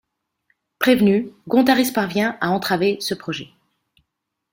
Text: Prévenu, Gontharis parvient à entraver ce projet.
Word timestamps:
Prévenu, 0.79 1.29
Gontharis 1.47 1.91
parvient 1.91 2.35
à 2.41 2.49
entraver 2.49 2.97
ce 3.01 3.13
projet. 3.13 3.49